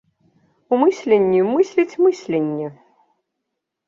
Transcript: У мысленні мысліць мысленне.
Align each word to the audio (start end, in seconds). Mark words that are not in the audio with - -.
У 0.69 0.75
мысленні 0.83 1.41
мысліць 1.49 1.97
мысленне. 2.05 2.67